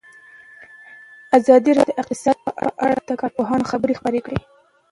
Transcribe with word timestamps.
ازادي 1.37 1.71
راډیو 1.77 1.93
د 1.97 1.99
اقتصاد 2.01 2.37
په 2.45 2.51
اړه 2.85 2.95
د 3.09 3.11
کارپوهانو 3.21 3.69
خبرې 3.71 3.97
خپرې 3.99 4.19
کړي. 4.25 4.39